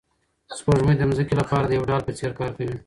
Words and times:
سپوږمۍ 0.57 0.95
د 0.97 1.01
ځمکې 1.11 1.35
لپاره 1.41 1.65
د 1.67 1.71
یو 1.77 1.87
ډال 1.89 2.01
په 2.05 2.11
څېر 2.17 2.31
کار 2.39 2.51
کوي. 2.57 2.75